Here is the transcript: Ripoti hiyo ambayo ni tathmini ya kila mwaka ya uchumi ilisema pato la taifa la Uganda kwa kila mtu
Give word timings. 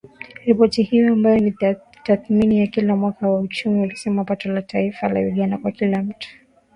Ripoti 0.45 0.83
hiyo 0.83 1.13
ambayo 1.13 1.37
ni 1.39 1.53
tathmini 2.03 2.59
ya 2.59 2.67
kila 2.67 2.95
mwaka 2.95 3.25
ya 3.27 3.31
uchumi 3.33 3.83
ilisema 3.87 4.23
pato 4.23 4.51
la 4.51 4.61
taifa 4.61 5.09
la 5.09 5.19
Uganda 5.19 5.57
kwa 5.57 5.71
kila 5.71 6.03
mtu 6.03 6.27